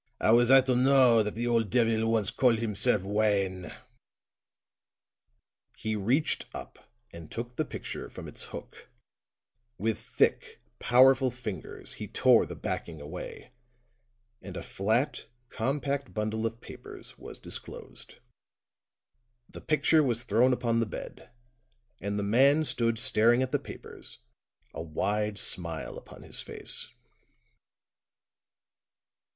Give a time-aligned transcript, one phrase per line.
[0.19, 3.71] "How was I to know that the old devil once called himself Wayne!"
[5.77, 8.89] He reached up and took the picture from its hook;
[9.77, 13.51] with thick, powerful fingers he tore the backing away,
[14.41, 18.15] and a flat, compact bundle of papers was disclosed.
[19.47, 21.29] The picture was thrown upon the bed,
[21.99, 24.17] and the man stood staring at the papers,
[24.73, 26.87] a wide smile upon his face.